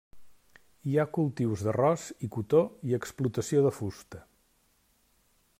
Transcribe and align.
Hi 0.91 0.95
ha 1.01 1.05
cultius 1.17 1.65
d'arròs 1.67 2.07
i 2.29 2.31
cotó 2.37 2.63
i 2.93 2.97
explotació 3.01 3.65
de 3.67 3.77
fusta. 3.81 4.27